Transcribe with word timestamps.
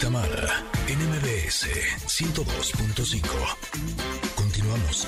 Tamara 0.00 0.64
en 0.88 0.98
MBS 0.98 1.68
102.5. 2.06 3.20
Continuamos. 4.34 5.06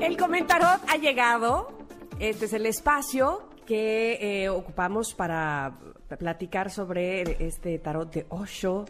El 0.00 0.16
comentarot 0.16 0.80
ha 0.88 0.96
llegado. 0.98 1.75
Este 2.18 2.46
es 2.46 2.54
el 2.54 2.64
espacio 2.64 3.46
que 3.66 4.14
eh, 4.14 4.48
ocupamos 4.48 5.12
para 5.12 5.74
platicar 6.18 6.70
sobre 6.70 7.44
este 7.46 7.78
tarot 7.78 8.10
de 8.10 8.24
Osho 8.30 8.86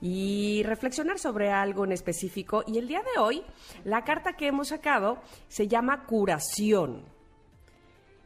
y 0.00 0.62
reflexionar 0.62 1.18
sobre 1.18 1.50
algo 1.50 1.84
en 1.84 1.90
específico. 1.90 2.62
Y 2.68 2.78
el 2.78 2.86
día 2.86 3.02
de 3.02 3.20
hoy, 3.20 3.42
la 3.82 4.04
carta 4.04 4.34
que 4.34 4.46
hemos 4.46 4.68
sacado 4.68 5.18
se 5.48 5.66
llama 5.66 6.06
curación. 6.06 7.02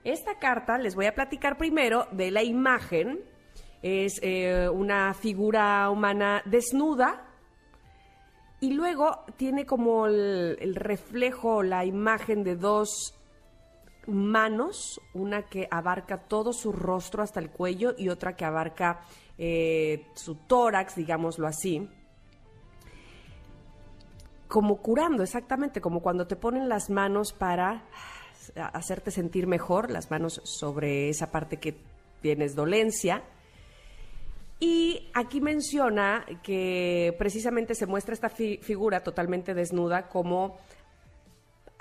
Esta 0.05 0.38
carta 0.38 0.77
les 0.77 0.95
voy 0.95 1.07
a 1.07 1.15
platicar 1.15 1.57
primero 1.57 2.07
de 2.12 2.30
la 2.30 2.43
imagen. 2.43 3.21
Es 3.80 4.21
eh, 4.23 4.69
una 4.69 5.15
figura 5.15 5.88
humana 5.88 6.43
desnuda, 6.45 7.27
y 8.60 8.74
luego 8.74 9.24
tiene 9.38 9.65
como 9.65 10.07
el, 10.07 10.59
el 10.60 10.74
reflejo, 10.77 11.62
la 11.62 11.87
imagen 11.87 12.45
de 12.45 12.55
dos 12.55 13.15
manos, 14.06 15.00
una 15.14 15.42
que 15.42 15.68
abarca 15.70 16.18
todo 16.18 16.52
su 16.52 16.72
rostro 16.72 17.22
hasta 17.22 17.40
el 17.40 17.50
cuello 17.50 17.95
y 17.96 18.08
otra 18.08 18.34
que 18.36 18.45
abarca 18.45 19.00
eh, 19.38 20.06
su 20.14 20.34
tórax, 20.34 20.96
digámoslo 20.96 21.46
así. 21.46 21.88
Como 24.48 24.82
curando, 24.82 25.23
exactamente, 25.23 25.80
como 25.80 26.00
cuando 26.00 26.26
te 26.26 26.36
ponen 26.36 26.68
las 26.68 26.90
manos 26.90 27.32
para 27.32 27.84
hacerte 28.56 29.10
sentir 29.10 29.46
mejor, 29.46 29.90
las 29.90 30.10
manos 30.10 30.40
sobre 30.45 31.08
esa 31.08 31.30
parte 31.30 31.58
que 31.58 31.76
tienes 32.20 32.54
dolencia. 32.54 33.23
Y 34.60 35.10
aquí 35.14 35.40
menciona 35.40 36.24
que 36.42 37.14
precisamente 37.18 37.74
se 37.74 37.86
muestra 37.86 38.14
esta 38.14 38.28
fi- 38.28 38.58
figura 38.58 39.02
totalmente 39.02 39.54
desnuda 39.54 40.08
como 40.08 40.58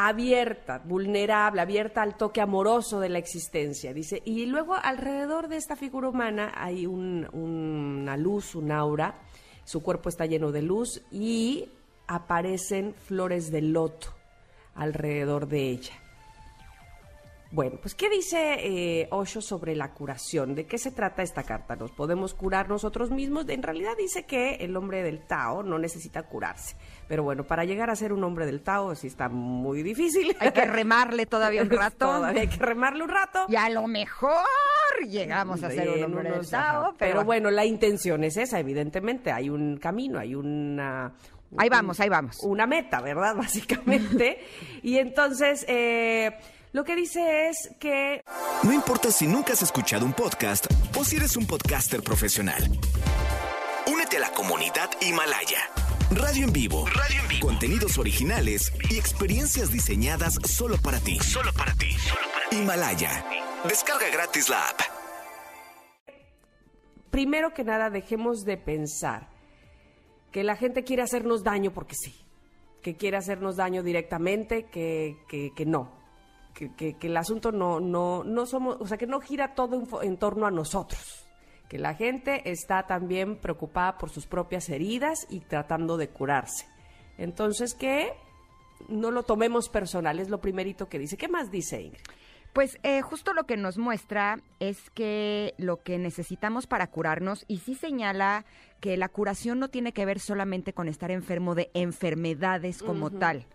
abierta, 0.08 0.80
vulnerable, 0.86 1.62
abierta 1.62 2.02
al 2.02 2.16
toque 2.16 2.42
amoroso 2.42 3.00
de 3.00 3.10
la 3.10 3.18
existencia, 3.20 3.94
dice. 3.94 4.22
Y 4.26 4.46
luego 4.46 4.76
alrededor 4.76 5.48
de 5.48 5.58
esta 5.58 5.76
figura 5.76 6.10
humana 6.10 6.52
hay 6.56 6.86
un- 6.86 7.28
una 7.34 8.18
luz, 8.18 8.56
un 8.56 8.72
aura, 8.72 9.20
su 9.64 9.82
cuerpo 9.82 10.10
está 10.10 10.26
lleno 10.26 10.52
de 10.52 10.62
luz 10.62 11.02
y 11.12 11.70
aparecen 12.08 12.94
flores 12.96 13.52
de 13.52 13.62
loto 13.62 14.08
alrededor 14.76 15.48
de 15.48 15.70
ella. 15.70 15.94
Bueno, 17.52 17.80
pues 17.82 17.96
¿qué 17.96 18.10
dice 18.10 18.56
eh, 18.60 19.08
Osho 19.12 19.42
sobre 19.42 19.76
la 19.76 19.94
curación? 19.94 20.56
¿De 20.56 20.66
qué 20.66 20.78
se 20.78 20.90
trata 20.90 21.22
esta 21.22 21.44
carta? 21.44 21.76
¿Nos 21.76 21.92
podemos 21.92 22.34
curar 22.34 22.70
nosotros 22.70 23.12
mismos? 23.12 23.48
En 23.50 23.62
realidad 23.62 23.92
dice 23.98 24.24
que 24.24 24.56
el 24.56 24.78
hombre 24.78 25.04
del 25.04 25.28
Tao 25.28 25.62
no 25.62 25.78
necesita 25.78 26.24
curarse. 26.24 26.78
Pero 27.10 27.24
bueno, 27.24 27.44
para 27.44 27.66
llegar 27.66 27.90
a 27.90 27.96
ser 27.98 28.14
un 28.14 28.24
hombre 28.24 28.46
del 28.46 28.62
Tao 28.62 28.96
sí 28.96 29.08
está 29.08 29.28
muy 29.28 29.84
difícil. 29.84 30.34
Hay 30.40 30.52
que 30.52 30.64
remarle 30.66 31.26
todavía 31.26 31.62
un 31.62 31.70
rato. 31.70 32.08
Todavía 32.08 32.44
hay 32.44 32.48
que 32.48 32.64
remarle 32.64 33.04
un 33.04 33.10
rato. 33.10 33.46
Y 33.50 33.58
a 33.58 33.70
lo 33.70 33.86
mejor 33.86 34.32
llegamos 35.10 35.62
a 35.62 35.72
ser 35.72 35.90
un 35.90 36.04
hombre 36.06 36.32
del 36.32 36.50
Tao, 36.50 36.84
ajá. 36.84 36.95
pero, 36.98 37.11
Pero 37.11 37.26
bueno, 37.26 37.52
la 37.52 37.66
intención 37.66 38.23
es 38.23 38.38
esa, 38.38 38.61
evidentemente. 38.61 39.30
Hay 39.30 39.50
un 39.50 39.76
camino, 39.76 40.20
hay 40.20 40.36
una... 40.36 41.14
Ahí 41.58 41.67
vamos, 41.67 42.00
ahí 42.00 42.08
vamos. 42.08 42.40
Una 42.44 42.66
meta, 42.66 43.02
¿verdad? 43.02 43.36
Básicamente. 43.38 44.40
y 44.84 45.00
entonces, 45.00 45.66
eh, 45.67 46.32
lo 46.73 46.83
que 46.83 46.95
dice 46.95 47.49
es 47.49 47.70
que 47.80 48.23
No 48.64 48.73
importa 48.73 49.11
si 49.11 49.27
nunca 49.27 49.54
has 49.54 49.61
escuchado 49.61 50.05
un 50.05 50.14
podcast 50.14 50.65
o 50.98 51.04
si 51.04 51.17
eres 51.17 51.36
un 51.37 51.45
podcaster 51.45 52.02
profesional. 52.02 52.64
Únete 53.92 54.17
a 54.17 54.21
la 54.21 54.32
comunidad 54.32 54.89
Himalaya. 55.02 55.70
Radio 56.11 56.45
en 56.45 56.54
vivo. 56.54 56.86
Radio 56.87 57.21
en 57.21 57.27
vivo. 57.27 57.48
Contenidos 57.48 57.98
originales 57.98 58.71
y 58.89 58.98
experiencias 58.98 59.71
diseñadas 59.71 60.36
solo 60.45 60.77
para 60.77 60.99
ti. 60.99 61.20
Solo 61.20 61.52
para 61.54 61.73
ti. 61.73 61.89
Himalaya. 62.52 63.26
Descarga 63.67 64.10
gratis 64.10 64.49
la 64.49 64.67
app. 64.70 64.80
primero 67.11 67.54
que 67.54 67.64
nada 67.65 67.89
dejemos 67.89 68.45
de 68.45 68.55
pensar 68.58 69.30
que 70.31 70.43
la 70.43 70.55
gente 70.55 70.83
quiere 70.86 71.02
hacernos 71.02 71.43
daño 71.43 71.73
porque 71.73 71.93
sí, 71.95 72.15
que 72.81 72.95
quiere 72.95 73.17
hacernos 73.17 73.58
daño 73.58 73.83
directamente, 73.83 74.67
que, 74.71 75.17
que, 75.27 75.52
que 75.54 75.65
no, 75.65 75.92
que, 76.54 76.73
que- 76.76 76.94
que 76.98 77.08
el 77.08 77.17
asunto 77.17 77.52
no, 77.52 77.80
no, 77.80 78.23
no 78.23 78.45
somos, 78.45 78.78
o 78.80 78.88
sea, 78.88 78.98
que 78.98 79.08
no 79.08 79.20
gira 79.20 79.54
todo 79.56 80.02
en, 80.02 80.17
torno 80.17 80.45
a 80.45 80.52
nosotros, 80.52 81.26
que 81.70 81.78
la 81.80 81.94
gente 81.95 82.50
está 82.52 82.86
también 82.88 83.38
preocupada 83.38 83.98
por 83.98 84.10
sus 84.10 84.28
propias 84.28 84.70
heridas 84.70 85.26
y 85.30 85.40
tratando 85.42 85.98
de 85.98 86.10
curarse. 86.10 86.66
Entonces, 87.17 87.73
que 87.73 88.11
no 88.90 89.11
lo 89.11 89.23
tomemos 89.23 89.70
personal, 89.70 90.20
es 90.20 90.30
lo 90.30 90.42
primerito 90.42 90.88
que 90.90 91.00
dice. 91.00 91.17
¿Qué 91.17 91.28
más 91.28 91.52
dice 91.52 91.82
Ingrid? 91.82 92.02
Pues 92.54 92.78
eh, 92.84 93.02
justo 93.02 93.34
lo 93.34 93.45
que 93.45 93.56
nos 93.56 93.78
muestra 93.78 94.42
es 94.60 94.90
que 94.90 95.54
lo 95.58 95.84
que 95.84 95.98
necesitamos 95.98 96.67
para 96.67 96.88
curarnos, 96.88 97.45
y 97.48 97.60
sí 97.60 97.76
señala 97.76 98.44
que 98.82 98.98
la 98.98 99.08
curación 99.08 99.60
no 99.60 99.70
tiene 99.70 99.94
que 99.94 100.06
ver 100.06 100.20
solamente 100.20 100.73
con 100.73 100.90
estar 100.90 101.11
enfermo 101.11 101.56
de 101.56 101.72
enfermedades 101.73 102.84
como 102.84 103.10
tal, 103.10 103.45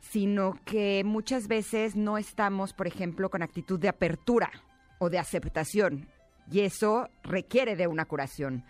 sino 0.00 0.58
que 0.64 1.02
muchas 1.04 1.48
veces 1.48 1.96
no 1.96 2.18
estamos, 2.18 2.72
por 2.72 2.86
ejemplo, 2.86 3.30
con 3.30 3.42
actitud 3.42 3.78
de 3.78 3.88
apertura 3.88 4.50
o 4.98 5.10
de 5.10 5.18
aceptación, 5.18 6.08
y 6.50 6.60
eso 6.60 7.08
requiere 7.22 7.76
de 7.76 7.86
una 7.86 8.04
curación. 8.04 8.64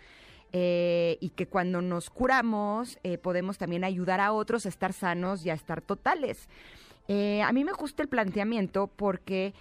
Eh, 0.57 1.17
y 1.19 1.31
que 1.31 1.47
cuando 1.47 1.81
nos 1.81 2.09
curamos 2.09 2.97
eh, 3.03 3.17
podemos 3.17 3.57
también 3.57 3.83
ayudar 3.83 4.21
a 4.21 4.31
otros 4.31 4.65
a 4.65 4.69
estar 4.69 4.93
sanos 4.93 5.45
y 5.45 5.49
a 5.49 5.53
estar 5.53 5.81
totales. 5.81 6.47
Eh, 7.09 7.41
a 7.41 7.51
mí 7.51 7.65
me 7.65 7.73
gusta 7.73 8.01
el 8.03 8.07
planteamiento 8.07 8.87
porque, 8.87 9.53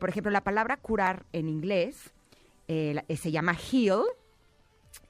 por 0.00 0.08
ejemplo, 0.08 0.32
la 0.32 0.42
palabra 0.42 0.78
curar 0.78 1.26
en 1.32 1.50
inglés 1.50 2.14
se 2.66 3.30
llama 3.30 3.54
heal 3.54 4.04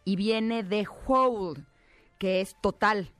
y 0.04 0.16
viene 0.16 0.64
de 0.64 0.86
whole, 1.06 1.64
que 2.18 2.40
es 2.40 2.56
total. 2.60 3.12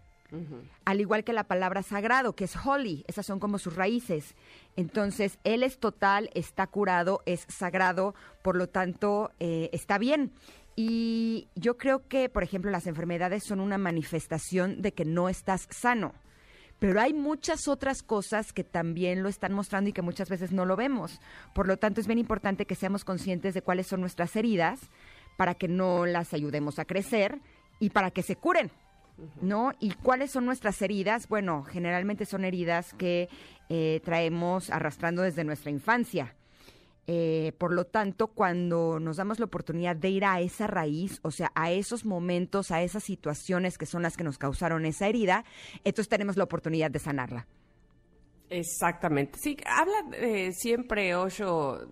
Al 0.85 1.01
igual 1.01 1.25
que 1.25 1.33
la 1.33 1.45
palabra 1.45 1.83
sagrado, 1.83 2.35
que 2.35 2.45
es 2.45 2.57
holy, 2.57 3.05
esas 3.07 3.27
son 3.27 3.39
como 3.39 3.59
sus 3.59 3.77
raíces. 3.77 4.35
Entonces, 4.77 5.39
Él 5.45 5.63
es 5.63 5.79
total, 5.79 6.31
está 6.35 6.67
curado, 6.67 7.21
es 7.27 7.45
sagrado, 7.49 8.15
por 8.43 8.57
lo 8.57 8.69
tanto, 8.69 9.31
eh, 9.41 9.69
está 9.73 9.99
bien. 9.99 10.33
Y 10.75 11.49
yo 11.55 11.77
creo 11.77 12.09
que, 12.09 12.29
por 12.29 12.43
ejemplo, 12.43 12.71
las 12.71 12.87
enfermedades 12.87 13.45
son 13.45 13.61
una 13.61 13.77
manifestación 13.77 14.81
de 14.81 14.93
que 14.93 15.05
no 15.05 15.29
estás 15.29 15.69
sano. 15.71 16.15
Pero 16.79 17.01
hay 17.01 17.13
muchas 17.13 17.69
otras 17.69 18.03
cosas 18.03 18.53
que 18.53 18.65
también 18.65 19.23
lo 19.23 19.29
están 19.29 19.53
mostrando 19.53 19.91
y 19.91 19.93
que 19.93 20.03
muchas 20.03 20.29
veces 20.29 20.51
no 20.51 20.65
lo 20.65 20.75
vemos. 20.75 21.21
Por 21.55 21.69
lo 21.69 21.77
tanto, 21.77 22.01
es 22.01 22.07
bien 22.07 22.19
importante 22.19 22.67
que 22.67 22.75
seamos 22.75 23.05
conscientes 23.05 23.55
de 23.55 23.63
cuáles 23.63 23.87
son 23.87 24.01
nuestras 24.01 24.35
heridas 24.35 24.81
para 25.37 25.55
que 25.55 25.69
no 25.69 26.07
las 26.07 26.35
ayudemos 26.35 26.79
a 26.79 26.85
crecer 26.85 27.41
y 27.79 27.91
para 27.91 28.11
que 28.11 28.23
se 28.23 28.35
curen. 28.35 28.73
¿No? 29.41 29.73
¿Y 29.79 29.93
cuáles 29.93 30.31
son 30.33 30.47
nuestras 30.47 30.81
heridas? 30.83 31.29
Bueno, 31.29 31.63
generalmente 31.63 32.27
son 32.27 32.45
heridas 32.45 32.93
que 32.95 33.29
eh, 33.69 34.01
traemos 34.05 34.71
arrastrando 34.71 35.23
desde 35.23 35.45
nuestra 35.45 35.71
infancia. 35.71 36.35
Eh, 37.07 37.53
por 37.59 37.73
lo 37.73 37.85
tanto, 37.85 38.29
cuando 38.29 39.01
nos 39.01 39.17
damos 39.17 39.41
la 39.41 39.47
oportunidad 39.47 39.97
de 39.97 40.09
ir 40.11 40.25
a 40.25 40.41
esa 40.41 40.69
raíz, 40.69 41.19
o 41.23 41.31
sea, 41.33 41.51
a 41.55 41.73
esos 41.73 42.05
momentos, 42.05 42.71
a 42.71 42.83
esas 42.83 43.03
situaciones 43.03 43.77
que 43.77 43.87
son 43.87 44.03
las 44.03 44.17
que 44.17 44.23
nos 44.23 44.39
causaron 44.39 44.87
esa 44.87 45.09
herida, 45.09 45.45
entonces 45.85 46.09
tenemos 46.09 46.37
la 46.37 46.45
oportunidad 46.45 46.91
de 46.91 47.01
sanarla. 47.01 47.47
Exactamente. 48.51 49.39
Sí, 49.43 49.57
habla 49.67 50.17
eh, 50.17 50.53
siempre 50.53 51.17
Osho, 51.17 51.89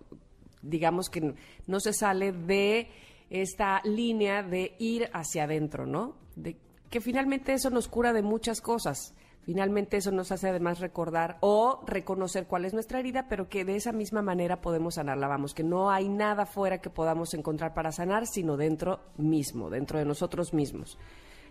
digamos 0.61 1.09
que 1.09 1.33
no 1.67 1.79
se 1.79 1.91
sale 1.91 2.31
de 2.31 2.87
esta 3.29 3.81
línea 3.83 4.43
de 4.43 4.75
ir 4.79 5.09
hacia 5.13 5.43
adentro, 5.43 5.85
¿no? 5.85 6.15
De 6.35 6.55
que 6.91 7.01
finalmente 7.01 7.53
eso 7.53 7.69
nos 7.69 7.87
cura 7.87 8.13
de 8.13 8.21
muchas 8.21 8.61
cosas. 8.61 9.15
Finalmente 9.43 9.97
eso 9.97 10.11
nos 10.11 10.31
hace 10.31 10.49
además 10.49 10.79
recordar 10.79 11.37
o 11.39 11.81
reconocer 11.87 12.45
cuál 12.45 12.65
es 12.65 12.73
nuestra 12.73 12.99
herida, 12.99 13.25
pero 13.27 13.49
que 13.49 13.65
de 13.65 13.75
esa 13.75 13.91
misma 13.91 14.21
manera 14.21 14.61
podemos 14.61 14.95
sanarla. 14.95 15.27
Vamos, 15.27 15.55
que 15.55 15.63
no 15.63 15.89
hay 15.89 16.09
nada 16.09 16.45
fuera 16.45 16.79
que 16.79 16.91
podamos 16.91 17.33
encontrar 17.33 17.73
para 17.73 17.91
sanar, 17.91 18.27
sino 18.27 18.55
dentro 18.55 18.99
mismo, 19.17 19.71
dentro 19.71 19.97
de 19.97 20.05
nosotros 20.05 20.53
mismos. 20.53 20.99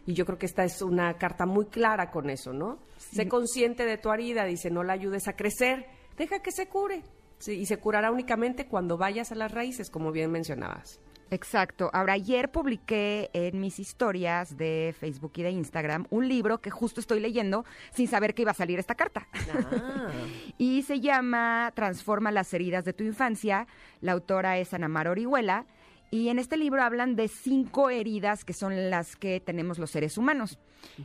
Y 0.06 0.12
yo 0.12 0.24
creo 0.24 0.38
que 0.38 0.46
esta 0.46 0.62
es 0.62 0.82
una 0.82 1.14
carta 1.14 1.46
muy 1.46 1.66
clara 1.66 2.10
con 2.10 2.30
eso, 2.30 2.52
¿no? 2.52 2.78
Sé 2.98 3.26
consciente 3.26 3.84
de 3.84 3.98
tu 3.98 4.12
herida, 4.12 4.44
dice, 4.44 4.70
no 4.70 4.84
la 4.84 4.92
ayudes 4.92 5.26
a 5.26 5.34
crecer, 5.34 5.86
deja 6.16 6.40
que 6.40 6.52
se 6.52 6.68
cure. 6.68 7.02
Sí, 7.38 7.52
y 7.52 7.66
se 7.66 7.78
curará 7.78 8.12
únicamente 8.12 8.68
cuando 8.68 8.98
vayas 8.98 9.32
a 9.32 9.34
las 9.34 9.50
raíces, 9.50 9.90
como 9.90 10.12
bien 10.12 10.30
mencionabas. 10.30 11.00
Exacto. 11.30 11.90
Ahora, 11.92 12.14
ayer 12.14 12.50
publiqué 12.50 13.30
en 13.32 13.60
mis 13.60 13.78
historias 13.78 14.56
de 14.56 14.94
Facebook 14.98 15.32
y 15.36 15.42
de 15.42 15.50
Instagram 15.50 16.06
un 16.10 16.28
libro 16.28 16.60
que 16.60 16.70
justo 16.70 17.00
estoy 17.00 17.20
leyendo 17.20 17.64
sin 17.92 18.08
saber 18.08 18.34
que 18.34 18.42
iba 18.42 18.50
a 18.50 18.54
salir 18.54 18.78
esta 18.78 18.94
carta. 18.94 19.28
Ah. 19.54 20.10
y 20.58 20.82
se 20.82 21.00
llama 21.00 21.72
Transforma 21.74 22.32
las 22.32 22.52
heridas 22.52 22.84
de 22.84 22.92
tu 22.92 23.04
infancia. 23.04 23.66
La 24.00 24.12
autora 24.12 24.58
es 24.58 24.74
Ana 24.74 24.88
Mar 24.88 25.08
Orihuela. 25.08 25.66
Y 26.10 26.28
en 26.28 26.40
este 26.40 26.56
libro 26.56 26.82
hablan 26.82 27.14
de 27.14 27.28
cinco 27.28 27.88
heridas 27.88 28.44
que 28.44 28.52
son 28.52 28.90
las 28.90 29.14
que 29.14 29.38
tenemos 29.38 29.78
los 29.78 29.92
seres 29.92 30.18
humanos. 30.18 30.58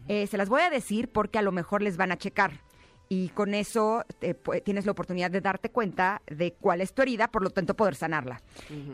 Eh, 0.07 0.25
se 0.25 0.38
las 0.38 0.50
voy 0.50 0.62
a 0.62 0.72
decir 0.72 1.10
porque 1.12 1.38
a 1.38 1.44
lo 1.44 1.51
mejor 1.51 1.83
les 1.83 1.98
van 1.98 2.12
a 2.12 2.18
checar. 2.18 2.60
Y 3.07 3.30
con 3.30 3.54
eso 3.54 4.04
te 4.19 4.36
pu- 4.36 4.63
tienes 4.63 4.86
la 4.86 4.92
oportunidad 4.94 5.30
de 5.30 5.42
darte 5.42 5.69
cuenta 5.69 6.22
de 6.28 6.54
cuál 6.54 6.81
es 6.81 6.94
tu 6.94 7.02
herida, 7.04 7.28
por 7.28 7.44
lo 7.44 7.50
tanto 7.52 7.75
poder 7.75 7.96
sanarla. 7.96 8.42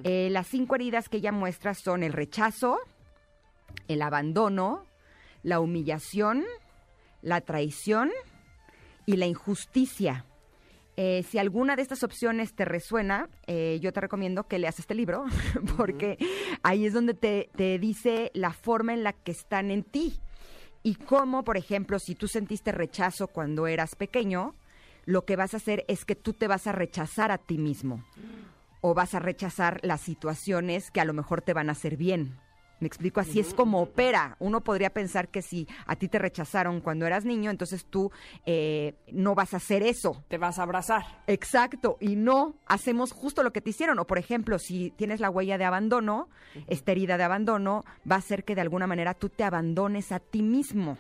Eh, 0.04 0.30
las 0.32 0.48
cinco 0.48 0.76
heridas 0.76 1.08
que 1.10 1.18
ella 1.18 1.32
muestra 1.32 1.74
son 1.74 2.04
el 2.04 2.12
rechazo, 2.12 2.78
el 3.88 4.02
abandono, 4.02 4.84
la 5.44 5.60
humillación, 5.60 6.44
la 7.22 7.42
traición 7.42 8.12
y 9.06 9.16
la 9.16 9.28
injusticia. 9.28 10.26
Eh, 10.98 11.24
si 11.30 11.38
alguna 11.38 11.78
de 11.78 11.82
estas 11.82 12.04
opciones 12.04 12.54
te 12.54 12.66
resuena, 12.66 13.30
eh, 13.48 13.80
yo 13.82 13.94
te 13.94 14.02
recomiendo 14.02 14.44
que 14.44 14.60
leas 14.60 14.78
este 14.78 14.94
libro, 14.94 15.24
porque 15.78 16.18
ahí 16.64 16.86
es 16.86 16.94
donde 16.94 17.14
te, 17.14 17.50
te 17.56 17.80
dice 17.80 18.30
la 18.34 18.52
forma 18.52 18.94
en 18.94 19.04
la 19.04 19.14
que 19.14 19.32
están 19.32 19.72
en 19.72 19.84
ti. 19.84 20.20
Y 20.84 20.96
cómo, 20.96 21.44
por 21.44 21.58
ejemplo, 21.58 22.00
si 22.00 22.16
tú 22.16 22.28
sentiste 22.28 22.72
rechazo 22.72 23.28
cuando 23.28 23.68
eras 23.68 23.96
pequeño, 23.96 24.56
lo 25.06 25.26
que 25.26 25.36
vas 25.36 25.54
a 25.54 25.58
hacer 25.58 25.86
es 25.88 26.06
que 26.06 26.16
tú 26.16 26.34
te 26.34 26.48
vas 26.48 26.68
a 26.68 26.72
rechazar 26.72 27.32
a 27.32 27.38
ti 27.38 27.58
mismo. 27.58 28.04
O 28.82 28.94
vas 28.96 29.14
a 29.14 29.20
rechazar 29.20 29.80
las 29.84 30.02
situaciones 30.02 30.90
que 30.90 31.02
a 31.02 31.06
lo 31.06 31.14
mejor 31.14 31.42
te 31.42 31.54
van 31.54 31.70
a 31.70 31.74
hacer 31.74 31.98
bien. 31.98 32.40
Me 32.82 32.88
explico, 32.88 33.20
así 33.20 33.40
es 33.40 33.54
como 33.54 33.80
opera. 33.80 34.36
Uno 34.40 34.62
podría 34.62 34.90
pensar 34.90 35.30
que 35.30 35.44
si 35.44 35.68
a 35.86 35.96
ti 35.96 36.08
te 36.08 36.18
rechazaron 36.18 36.82
cuando 36.82 37.06
eras 37.06 37.26
niño, 37.26 37.52
entonces 37.52 37.86
tú 37.86 38.12
eh, 38.48 38.96
no 39.12 39.36
vas 39.36 39.54
a 39.54 39.58
hacer 39.58 39.84
eso. 39.84 40.24
Te 40.30 40.40
vas 40.40 40.58
a 40.58 40.64
abrazar. 40.64 41.04
Exacto, 41.28 41.98
y 42.00 42.16
no 42.16 42.56
hacemos 42.66 43.12
justo 43.12 43.44
lo 43.44 43.54
que 43.54 43.62
te 43.62 43.70
hicieron. 43.70 44.00
O 44.00 44.08
por 44.08 44.18
ejemplo, 44.18 44.58
si 44.58 44.90
tienes 44.98 45.20
la 45.20 45.30
huella 45.30 45.60
de 45.60 45.66
abandono, 45.66 46.28
esta 46.66 46.92
herida 46.92 47.18
de 47.18 47.24
abandono 47.24 47.86
va 48.10 48.16
a 48.16 48.20
hacer 48.20 48.44
que 48.44 48.56
de 48.56 48.62
alguna 48.62 48.88
manera 48.88 49.14
tú 49.14 49.30
te 49.30 49.44
abandones 49.44 50.12
a 50.12 50.20
ti 50.20 50.42
mismo. 50.42 50.98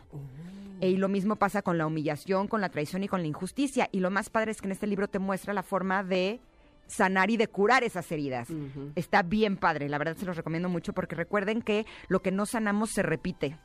Y 0.81 0.97
lo 0.97 1.09
mismo 1.09 1.35
pasa 1.35 1.63
con 1.63 1.79
la 1.79 1.87
humillación, 1.87 2.47
con 2.47 2.61
la 2.61 2.69
traición 2.69 3.03
y 3.03 3.07
con 3.07 3.21
la 3.21 3.27
injusticia. 3.27 3.89
Y 3.91 4.01
lo 4.01 4.11
más 4.11 4.29
padre 4.29 4.51
es 4.51 4.61
que 4.61 4.67
en 4.67 4.73
este 4.73 4.85
libro 4.85 5.07
te 5.07 5.17
muestra 5.17 5.51
la 5.53 5.63
forma 5.63 6.03
de 6.03 6.41
sanar 6.91 7.29
y 7.29 7.37
de 7.37 7.47
curar 7.47 7.83
esas 7.83 8.11
heridas. 8.11 8.47
Está 8.95 9.23
bien 9.23 9.57
padre, 9.57 9.89
la 9.89 9.97
verdad 9.97 10.17
se 10.17 10.25
los 10.25 10.37
recomiendo 10.37 10.69
mucho 10.69 10.93
porque 10.93 11.15
recuerden 11.15 11.61
que 11.61 11.85
lo 12.07 12.21
que 12.21 12.31
no 12.31 12.45
sanamos 12.45 12.91
se 12.91 13.03
repite. 13.03 13.57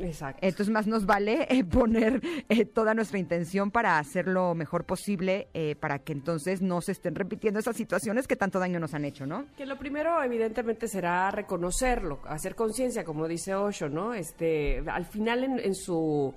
Exacto. 0.00 0.40
Entonces 0.42 0.72
más 0.72 0.86
nos 0.86 1.06
vale 1.06 1.46
eh, 1.48 1.64
poner 1.64 2.20
eh, 2.48 2.64
toda 2.64 2.94
nuestra 2.94 3.18
intención 3.18 3.70
para 3.70 3.98
hacer 3.98 4.26
lo 4.26 4.54
mejor 4.54 4.84
posible 4.84 5.48
eh, 5.54 5.76
para 5.76 6.00
que 6.00 6.12
entonces 6.12 6.62
no 6.62 6.80
se 6.80 6.92
estén 6.92 7.14
repitiendo 7.14 7.60
esas 7.60 7.76
situaciones 7.76 8.26
que 8.26 8.36
tanto 8.36 8.58
daño 8.58 8.80
nos 8.80 8.94
han 8.94 9.04
hecho, 9.04 9.26
¿no? 9.26 9.46
Que 9.56 9.66
lo 9.66 9.78
primero, 9.78 10.22
evidentemente, 10.22 10.88
será 10.88 11.30
reconocerlo, 11.30 12.20
hacer 12.26 12.54
conciencia, 12.54 13.04
como 13.04 13.28
dice 13.28 13.54
Osho, 13.54 13.88
¿no? 13.88 14.14
Este, 14.14 14.82
al 14.86 15.06
final, 15.06 15.44
en, 15.44 15.58
en 15.60 15.74
su 15.74 16.34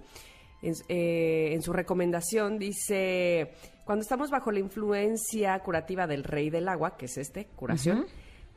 en, 0.62 0.74
en 0.88 1.62
su 1.62 1.74
recomendación 1.74 2.58
dice, 2.58 3.52
cuando 3.88 4.04
estamos 4.04 4.30
bajo 4.30 4.52
la 4.52 4.60
influencia 4.60 5.58
curativa 5.60 6.08
del 6.08 6.26
rey 6.26 6.50
del 6.50 6.68
agua, 6.68 6.98
que 6.98 7.06
es 7.06 7.18
este, 7.18 7.46
curación, 7.56 8.06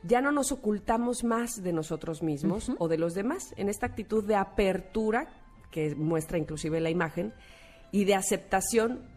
ya 0.03 0.19
no 0.19 0.33
nos 0.33 0.51
ocultamos 0.51 1.23
más 1.23 1.63
de 1.63 1.71
nosotros 1.71 2.21
mismos 2.21 2.69
o 2.79 2.89
de 2.89 2.97
los 2.97 3.13
demás, 3.13 3.53
en 3.55 3.69
esta 3.69 3.85
actitud 3.85 4.25
de 4.25 4.35
apertura, 4.35 5.29
que 5.71 5.95
muestra 5.95 6.37
inclusive 6.37 6.81
la 6.81 6.89
imagen, 6.89 7.33
y 7.93 8.03
de 8.03 8.15
aceptación 8.15 9.07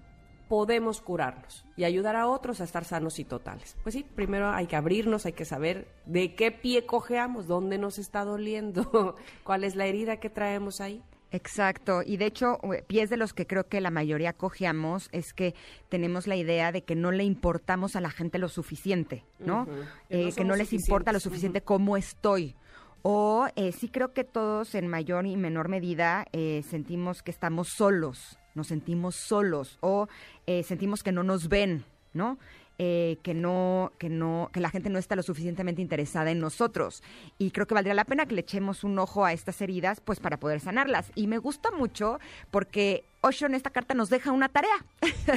podemos 0.48 1.00
curarnos 1.00 1.64
y 1.76 1.82
ayudar 1.82 2.14
a 2.14 2.28
otros 2.28 2.60
a 2.60 2.64
estar 2.64 2.84
sanos 2.84 3.18
y 3.18 3.24
totales. 3.24 3.76
Pues 3.82 3.96
sí, 3.96 4.04
primero 4.04 4.50
hay 4.50 4.68
que 4.68 4.76
abrirnos, 4.76 5.26
hay 5.26 5.32
que 5.32 5.44
saber 5.44 5.88
de 6.06 6.36
qué 6.36 6.52
pie 6.52 6.86
cojeamos, 6.86 7.48
dónde 7.48 7.76
nos 7.76 7.98
está 7.98 8.24
doliendo, 8.24 9.16
cuál 9.42 9.64
es 9.64 9.74
la 9.74 9.86
herida 9.86 10.18
que 10.18 10.30
traemos 10.30 10.80
ahí. 10.80 11.02
Exacto, 11.34 12.02
y 12.06 12.16
de 12.16 12.26
hecho, 12.26 12.60
eh, 12.72 12.84
pies 12.86 13.10
de 13.10 13.16
los 13.16 13.34
que 13.34 13.44
creo 13.44 13.66
que 13.66 13.80
la 13.80 13.90
mayoría 13.90 14.32
cojeamos 14.32 15.08
es 15.10 15.34
que 15.34 15.56
tenemos 15.88 16.28
la 16.28 16.36
idea 16.36 16.70
de 16.70 16.82
que 16.82 16.94
no 16.94 17.10
le 17.10 17.24
importamos 17.24 17.96
a 17.96 18.00
la 18.00 18.10
gente 18.10 18.38
lo 18.38 18.48
suficiente, 18.48 19.24
¿no? 19.40 19.62
Ujú, 19.62 19.70
que 20.08 20.16
no 20.16 20.28
Eh, 20.28 20.32
que 20.36 20.44
no 20.44 20.54
les 20.54 20.72
importa 20.72 21.12
lo 21.12 21.18
suficiente 21.18 21.60
cómo 21.60 21.96
estoy. 21.96 22.54
O 23.02 23.48
eh, 23.56 23.72
sí 23.72 23.88
creo 23.88 24.12
que 24.12 24.22
todos 24.22 24.76
en 24.76 24.86
mayor 24.86 25.26
y 25.26 25.36
menor 25.36 25.68
medida 25.68 26.24
eh, 26.32 26.62
sentimos 26.70 27.24
que 27.24 27.32
estamos 27.32 27.68
solos, 27.68 28.38
nos 28.54 28.68
sentimos 28.68 29.16
solos 29.16 29.78
o 29.80 30.06
eh, 30.46 30.62
sentimos 30.62 31.02
que 31.02 31.10
no 31.10 31.24
nos 31.24 31.48
ven, 31.48 31.84
¿no? 32.12 32.38
Eh, 32.78 33.18
que 33.22 33.34
no, 33.34 33.92
que 33.98 34.08
no, 34.08 34.50
que 34.52 34.58
la 34.58 34.68
gente 34.68 34.90
no 34.90 34.98
está 34.98 35.14
lo 35.14 35.22
suficientemente 35.22 35.80
interesada 35.80 36.32
en 36.32 36.40
nosotros. 36.40 37.04
Y 37.38 37.52
creo 37.52 37.68
que 37.68 37.74
valdría 37.74 37.94
la 37.94 38.04
pena 38.04 38.26
que 38.26 38.34
le 38.34 38.40
echemos 38.40 38.82
un 38.82 38.98
ojo 38.98 39.24
a 39.24 39.32
estas 39.32 39.60
heridas, 39.60 40.00
pues 40.00 40.18
para 40.18 40.38
poder 40.40 40.58
sanarlas. 40.58 41.12
Y 41.14 41.28
me 41.28 41.38
gusta 41.38 41.70
mucho 41.70 42.18
porque 42.50 43.04
Osho 43.20 43.46
en 43.46 43.54
esta 43.54 43.70
carta 43.70 43.94
nos 43.94 44.10
deja 44.10 44.32
una 44.32 44.48
tarea. 44.48 44.84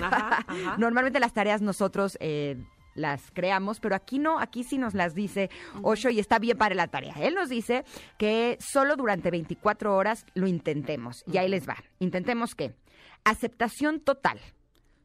Ajá, 0.01 0.43
ajá. 0.47 0.77
Normalmente 0.79 1.19
las 1.19 1.33
tareas 1.33 1.61
nosotros 1.61 2.17
eh, 2.21 2.57
las 2.97 3.31
creamos, 3.31 3.79
pero 3.79 3.95
aquí 3.95 4.19
no, 4.19 4.39
aquí 4.39 4.63
sí 4.63 4.77
nos 4.77 4.93
las 4.93 5.13
dice 5.13 5.49
Osho 5.83 6.09
y 6.09 6.19
está 6.19 6.39
bien 6.39 6.57
para 6.57 6.75
la 6.75 6.87
tarea. 6.87 7.13
Él 7.19 7.35
nos 7.35 7.49
dice 7.49 7.85
que 8.17 8.57
solo 8.59 8.95
durante 8.95 9.31
24 9.31 9.95
horas 9.95 10.25
lo 10.33 10.47
intentemos. 10.47 11.23
Y 11.31 11.37
ahí 11.37 11.47
les 11.47 11.69
va. 11.69 11.77
Intentemos 11.99 12.55
qué? 12.55 12.73
Aceptación 13.23 13.99
total. 13.99 14.39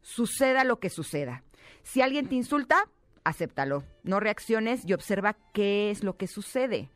Suceda 0.00 0.64
lo 0.64 0.80
que 0.80 0.90
suceda. 0.90 1.44
Si 1.82 2.00
alguien 2.00 2.28
te 2.28 2.34
insulta, 2.34 2.88
acéptalo. 3.24 3.84
No 4.02 4.20
reacciones 4.20 4.82
y 4.86 4.92
observa 4.92 5.36
qué 5.52 5.90
es 5.90 6.04
lo 6.04 6.16
que 6.16 6.26
sucede. 6.26 6.88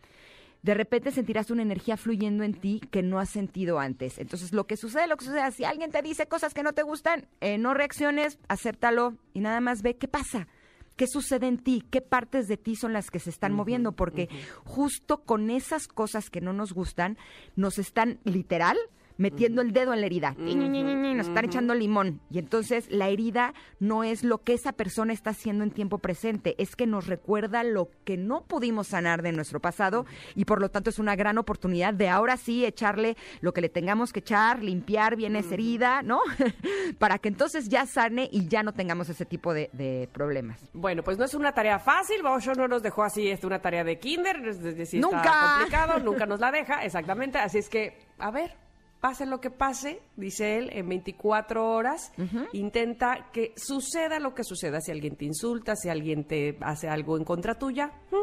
De 0.62 0.74
repente 0.74 1.12
sentirás 1.12 1.50
una 1.50 1.62
energía 1.62 1.96
fluyendo 1.96 2.42
en 2.42 2.54
ti 2.54 2.80
que 2.90 3.02
no 3.02 3.20
has 3.20 3.30
sentido 3.30 3.78
antes. 3.78 4.18
Entonces, 4.18 4.52
lo 4.52 4.66
que 4.66 4.76
sucede, 4.76 5.06
lo 5.06 5.16
que 5.16 5.26
suceda, 5.26 5.50
si 5.52 5.64
alguien 5.64 5.92
te 5.92 6.02
dice 6.02 6.26
cosas 6.26 6.54
que 6.54 6.64
no 6.64 6.72
te 6.72 6.82
gustan, 6.82 7.28
eh, 7.40 7.56
no 7.58 7.72
reacciones, 7.72 8.38
acéptalo 8.48 9.14
y 9.32 9.40
nada 9.40 9.60
más 9.60 9.82
ve 9.82 9.96
qué 9.96 10.08
pasa. 10.08 10.48
¿Qué 10.96 11.06
sucede 11.06 11.46
en 11.46 11.58
ti? 11.58 11.84
¿Qué 11.90 12.00
partes 12.00 12.48
de 12.48 12.56
ti 12.56 12.74
son 12.74 12.94
las 12.94 13.10
que 13.10 13.18
se 13.18 13.28
están 13.28 13.52
moviendo? 13.52 13.92
Porque 13.92 14.28
justo 14.64 15.22
con 15.22 15.50
esas 15.50 15.88
cosas 15.88 16.30
que 16.30 16.40
no 16.40 16.54
nos 16.54 16.72
gustan, 16.72 17.18
nos 17.54 17.78
están 17.78 18.18
literal 18.24 18.78
metiendo 19.16 19.62
el 19.62 19.72
dedo 19.72 19.92
en 19.92 20.00
la 20.00 20.06
herida. 20.06 20.34
Nos 20.38 21.28
están 21.28 21.44
echando 21.44 21.74
limón. 21.74 22.20
Y 22.30 22.38
entonces 22.38 22.86
la 22.90 23.08
herida 23.08 23.54
no 23.80 24.04
es 24.04 24.22
lo 24.22 24.38
que 24.38 24.54
esa 24.54 24.72
persona 24.72 25.12
está 25.12 25.30
haciendo 25.30 25.64
en 25.64 25.70
tiempo 25.70 25.98
presente, 25.98 26.54
es 26.58 26.76
que 26.76 26.86
nos 26.86 27.06
recuerda 27.06 27.64
lo 27.64 27.90
que 28.04 28.16
no 28.16 28.42
pudimos 28.42 28.88
sanar 28.88 29.22
de 29.22 29.32
nuestro 29.32 29.60
pasado 29.60 30.06
y 30.34 30.44
por 30.44 30.60
lo 30.60 30.70
tanto 30.70 30.90
es 30.90 30.98
una 30.98 31.16
gran 31.16 31.38
oportunidad 31.38 31.94
de 31.94 32.08
ahora 32.08 32.36
sí 32.36 32.64
echarle 32.64 33.16
lo 33.40 33.52
que 33.52 33.60
le 33.60 33.68
tengamos 33.68 34.12
que 34.12 34.20
echar, 34.20 34.62
limpiar 34.62 35.16
bien 35.16 35.36
esa 35.36 35.54
herida, 35.54 36.02
¿no? 36.02 36.20
Para 36.98 37.18
que 37.18 37.28
entonces 37.28 37.68
ya 37.68 37.86
sane 37.86 38.28
y 38.30 38.48
ya 38.48 38.62
no 38.62 38.72
tengamos 38.72 39.08
ese 39.08 39.24
tipo 39.24 39.54
de, 39.54 39.70
de 39.72 40.08
problemas. 40.12 40.60
Bueno, 40.72 41.02
pues 41.02 41.18
no 41.18 41.24
es 41.24 41.34
una 41.34 41.52
tarea 41.52 41.78
fácil, 41.78 42.24
Osho 42.24 42.54
no 42.54 42.68
nos 42.68 42.82
dejó 42.82 43.02
así, 43.02 43.28
es 43.28 43.44
una 43.44 43.60
tarea 43.60 43.84
de 43.84 43.98
kinder, 43.98 44.46
es 44.46 44.62
decir, 44.62 45.00
¡Nunca! 45.00 45.18
está 45.18 45.54
complicado, 45.56 45.98
nunca 46.00 46.26
nos 46.26 46.40
la 46.40 46.50
deja, 46.50 46.84
exactamente, 46.84 47.38
así 47.38 47.58
es 47.58 47.68
que, 47.68 47.98
a 48.18 48.30
ver, 48.30 48.65
pase 49.06 49.24
lo 49.24 49.40
que 49.40 49.50
pase, 49.50 50.00
dice 50.16 50.58
él, 50.58 50.68
en 50.72 50.88
24 50.88 51.64
horas, 51.64 52.10
intenta 52.52 53.30
que 53.32 53.52
suceda 53.56 54.18
lo 54.18 54.34
que 54.34 54.42
suceda, 54.42 54.80
si 54.80 54.90
alguien 54.90 55.14
te 55.14 55.24
insulta, 55.26 55.76
si 55.76 55.88
alguien 55.88 56.24
te 56.24 56.58
hace 56.60 56.88
algo 56.88 57.16
en 57.16 57.24
contra 57.24 57.54
tuya, 57.56 57.92
¿hmm? 58.10 58.16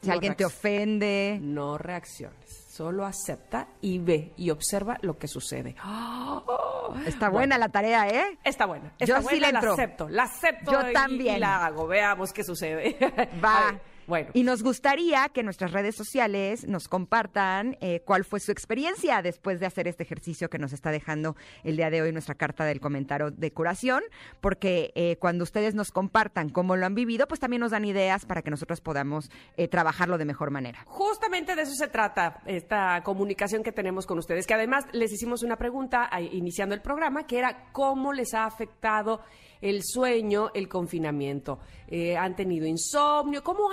Si 0.00 0.08
no 0.08 0.14
alguien 0.14 0.34
te 0.34 0.46
ofende, 0.46 1.38
No 1.42 1.76
reacciones, 1.76 2.64
solo 2.70 3.04
acepta 3.04 3.68
y 3.82 3.98
ve 3.98 4.32
y 4.38 4.48
observa 4.48 4.96
lo 5.02 5.18
que 5.18 5.28
sucede. 5.28 5.76
está 7.06 7.28
buena 7.28 7.58
la 7.58 7.68
tarea, 7.68 8.08
¿eh? 8.08 8.38
Está 8.42 8.64
buena, 8.64 8.94
Yo 9.00 9.16
está 9.16 9.18
sí 9.20 9.24
buena, 9.38 9.46
le 9.48 9.52
la 9.52 9.58
acepto, 9.72 10.08
la 10.08 10.22
acepto 10.22 10.72
Yo 10.72 10.90
y- 10.90 10.92
también. 10.94 11.36
y 11.36 11.40
la 11.40 11.66
hago, 11.66 11.86
veamos 11.86 12.32
qué 12.32 12.42
sucede. 12.42 12.96
Va. 13.44 13.78
Bueno. 14.06 14.30
Y 14.32 14.42
nos 14.42 14.62
gustaría 14.62 15.28
que 15.28 15.42
nuestras 15.42 15.72
redes 15.72 15.94
sociales 15.94 16.66
nos 16.66 16.88
compartan 16.88 17.76
eh, 17.80 18.00
cuál 18.04 18.24
fue 18.24 18.40
su 18.40 18.52
experiencia 18.52 19.22
después 19.22 19.60
de 19.60 19.66
hacer 19.66 19.88
este 19.88 20.02
ejercicio 20.02 20.48
que 20.48 20.58
nos 20.58 20.72
está 20.72 20.90
dejando 20.90 21.36
el 21.64 21.76
día 21.76 21.90
de 21.90 22.02
hoy 22.02 22.12
nuestra 22.12 22.34
carta 22.34 22.64
del 22.64 22.80
comentario 22.80 23.30
de 23.30 23.52
curación, 23.52 24.02
porque 24.40 24.92
eh, 24.94 25.16
cuando 25.16 25.44
ustedes 25.44 25.74
nos 25.74 25.90
compartan 25.90 26.48
cómo 26.48 26.76
lo 26.76 26.86
han 26.86 26.94
vivido, 26.94 27.26
pues 27.26 27.40
también 27.40 27.60
nos 27.60 27.70
dan 27.70 27.84
ideas 27.84 28.26
para 28.26 28.42
que 28.42 28.50
nosotros 28.50 28.80
podamos 28.80 29.30
eh, 29.56 29.68
trabajarlo 29.68 30.18
de 30.18 30.24
mejor 30.24 30.50
manera. 30.50 30.84
Justamente 30.86 31.54
de 31.54 31.62
eso 31.62 31.74
se 31.74 31.88
trata 31.88 32.42
esta 32.46 33.02
comunicación 33.02 33.62
que 33.62 33.72
tenemos 33.72 34.06
con 34.06 34.18
ustedes, 34.18 34.46
que 34.46 34.54
además 34.54 34.84
les 34.92 35.12
hicimos 35.12 35.42
una 35.42 35.56
pregunta 35.56 36.10
iniciando 36.32 36.74
el 36.74 36.82
programa, 36.82 37.26
que 37.26 37.38
era 37.38 37.70
cómo 37.72 38.12
les 38.12 38.34
ha 38.34 38.44
afectado 38.44 39.20
el 39.62 39.82
sueño, 39.84 40.50
el 40.52 40.68
confinamiento. 40.68 41.60
Eh, 41.86 42.16
¿Han 42.16 42.34
tenido 42.34 42.66
insomnio? 42.66 43.42
¿Cómo 43.42 43.68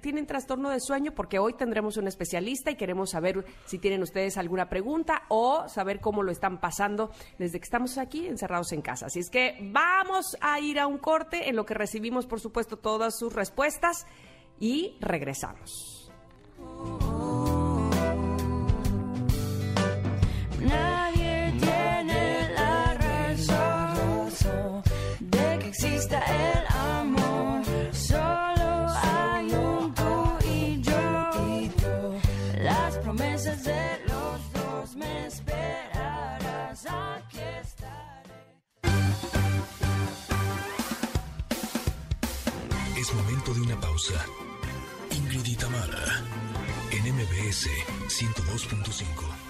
¿Tienen 0.00 0.26
trastorno 0.26 0.70
de 0.70 0.80
sueño? 0.80 1.12
Porque 1.14 1.38
hoy 1.38 1.54
tendremos 1.54 1.96
un 1.96 2.08
especialista 2.08 2.70
y 2.70 2.76
queremos 2.76 3.10
saber 3.10 3.44
si 3.64 3.78
tienen 3.78 4.02
ustedes 4.02 4.36
alguna 4.36 4.68
pregunta 4.68 5.22
o 5.28 5.68
saber 5.68 6.00
cómo 6.00 6.22
lo 6.22 6.32
están 6.32 6.60
pasando 6.60 7.10
desde 7.38 7.58
que 7.58 7.64
estamos 7.64 7.98
aquí 7.98 8.26
encerrados 8.26 8.72
en 8.72 8.82
casa. 8.82 9.06
Así 9.06 9.20
es 9.20 9.30
que 9.30 9.58
vamos 9.72 10.36
a 10.40 10.60
ir 10.60 10.78
a 10.78 10.86
un 10.86 10.98
corte 10.98 11.48
en 11.48 11.56
lo 11.56 11.64
que 11.64 11.74
recibimos, 11.74 12.26
por 12.26 12.40
supuesto, 12.40 12.76
todas 12.76 13.18
sus 13.18 13.32
respuestas 13.32 14.06
y 14.58 14.96
regresamos. 15.00 16.10
Nadie 20.60 21.52
tiene 21.58 22.50
la 22.54 22.94
razón 22.94 24.82
de 25.20 25.58
que 25.58 25.68
exista 25.68 26.18
el 26.18 26.59
Promesas 33.30 33.62
de 33.62 33.98
los 34.08 34.52
dos 34.52 34.96
me 34.96 35.26
esperarás. 35.26 36.84
Aquí 36.84 37.38
estaré. 37.62 38.58
Es 42.98 43.14
momento 43.14 43.54
de 43.54 43.60
una 43.60 43.80
pausa. 43.80 44.14
Ingrid 45.12 45.46
y 45.46 45.54
Tamara, 45.54 46.24
en 46.90 47.14
MBS 47.14 47.68
102.5. 48.08 49.49